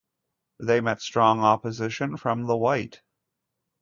They 0.59 0.81
met 0.81 0.99
strong 0.99 1.41
opposition 1.41 2.17
from 2.17 2.47
the 2.47 2.57
white. 2.57 3.03